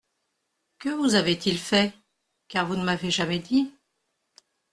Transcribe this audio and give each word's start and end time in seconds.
Que 0.79 0.89
vous 0.89 1.13
avait-il 1.13 1.59
fait? 1.59 1.93
car 2.47 2.65
vous 2.65 2.75
ne 2.75 2.83
m’avez 2.83 3.11
jamais 3.11 3.37
dit… 3.37 3.71